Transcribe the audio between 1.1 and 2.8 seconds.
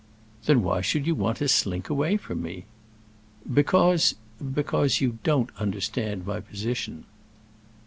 want to slink away from me?"